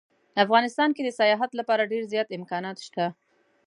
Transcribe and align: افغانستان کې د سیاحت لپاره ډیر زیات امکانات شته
افغانستان 0.43 0.89
کې 0.95 1.01
د 1.03 1.09
سیاحت 1.19 1.51
لپاره 1.59 1.89
ډیر 1.91 2.03
زیات 2.11 2.29
امکانات 2.37 2.77
شته 2.87 3.05